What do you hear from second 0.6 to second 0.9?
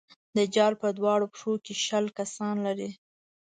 په